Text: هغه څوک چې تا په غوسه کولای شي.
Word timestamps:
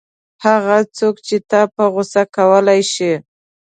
هغه 0.45 0.77
څوک 0.97 1.15
چې 1.27 1.35
تا 1.49 1.61
په 1.75 1.83
غوسه 1.93 2.23
کولای 2.35 2.81
شي. 2.93 3.13